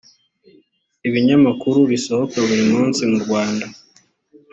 ibinyamakuru 1.07 1.79
bisohoka 1.91 2.35
buri 2.47 2.63
munsi 2.73 3.01
mu 3.11 3.17
rwanda. 3.23 3.65